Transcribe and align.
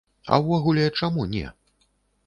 А 0.33 0.39
ўвогуле, 0.45 0.87
чаму 1.01 1.29
не? 1.37 1.47